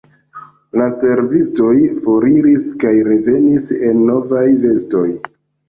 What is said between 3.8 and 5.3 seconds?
en novaj vestoj.